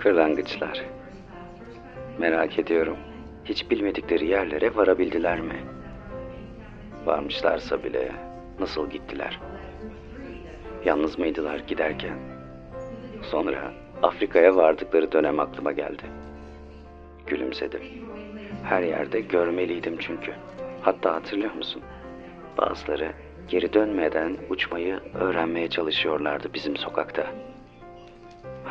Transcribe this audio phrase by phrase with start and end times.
[0.00, 0.82] Kırlangıçlar.
[2.18, 2.96] Merak ediyorum.
[3.44, 5.56] Hiç bilmedikleri yerlere varabildiler mi?
[7.04, 8.12] Varmışlarsa bile
[8.60, 9.40] nasıl gittiler?
[10.84, 12.18] Yalnız mıydılar giderken?
[13.22, 16.02] Sonra Afrika'ya vardıkları dönem aklıma geldi.
[17.26, 17.82] Gülümsedim.
[18.64, 20.32] Her yerde görmeliydim çünkü.
[20.82, 21.82] Hatta hatırlıyor musun?
[22.58, 23.12] Bazıları
[23.48, 27.26] geri dönmeden uçmayı öğrenmeye çalışıyorlardı bizim sokakta.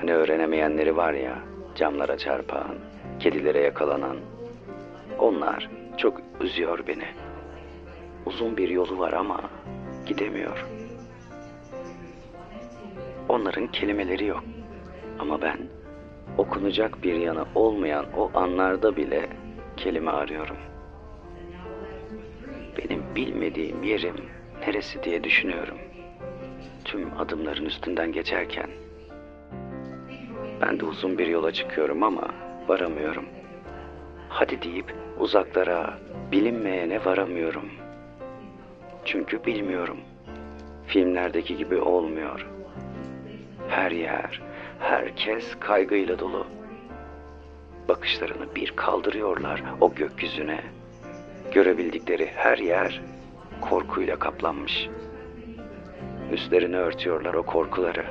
[0.00, 1.38] Hani öğrenemeyenleri var ya,
[1.74, 2.74] camlara çarpan,
[3.20, 4.16] kedilere yakalanan.
[5.18, 7.04] Onlar çok üzüyor beni.
[8.26, 9.40] Uzun bir yolu var ama
[10.06, 10.66] gidemiyor.
[13.28, 14.44] Onların kelimeleri yok.
[15.18, 15.58] Ama ben
[16.38, 19.28] okunacak bir yanı olmayan o anlarda bile
[19.76, 20.56] kelime arıyorum.
[22.78, 24.16] Benim bilmediğim yerim
[24.66, 25.78] neresi diye düşünüyorum.
[26.84, 28.70] Tüm adımların üstünden geçerken
[30.60, 32.28] ben de uzun bir yola çıkıyorum ama
[32.68, 33.24] varamıyorum.
[34.28, 35.98] Hadi deyip uzaklara,
[36.32, 37.70] bilinmeyene varamıyorum.
[39.04, 39.98] Çünkü bilmiyorum.
[40.86, 42.46] Filmlerdeki gibi olmuyor.
[43.68, 44.42] Her yer,
[44.80, 46.46] herkes kaygıyla dolu.
[47.88, 50.60] Bakışlarını bir kaldırıyorlar o gökyüzüne.
[51.52, 53.00] Görebildikleri her yer
[53.60, 54.88] korkuyla kaplanmış.
[56.32, 58.04] Üstlerini örtüyorlar o korkuları.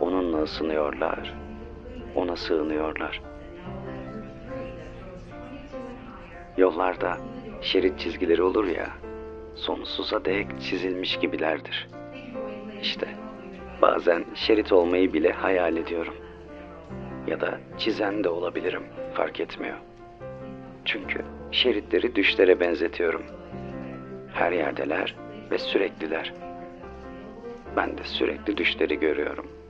[0.00, 1.41] Onunla ısınıyorlar.
[2.14, 3.22] Ona sığınıyorlar.
[6.56, 7.18] Yollarda
[7.60, 8.88] şerit çizgileri olur ya,
[9.54, 11.88] sonsuza dek çizilmiş gibilerdir.
[12.82, 13.08] İşte
[13.82, 16.14] bazen şerit olmayı bile hayal ediyorum.
[17.26, 18.82] Ya da çizen de olabilirim,
[19.14, 19.76] fark etmiyor.
[20.84, 23.22] Çünkü şeritleri düşlere benzetiyorum.
[24.32, 25.14] Her yerdeler
[25.50, 26.32] ve sürekliler.
[27.76, 29.61] Ben de sürekli düşleri görüyorum.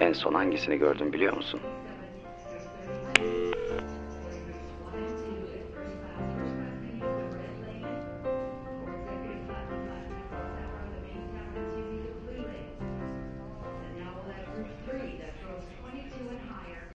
[0.00, 1.60] En son hangisini gördüm biliyor musun?